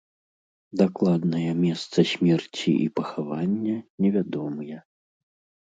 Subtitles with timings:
[0.79, 3.77] Дакладнае месца смерці і пахавання
[4.07, 4.77] невядомыя.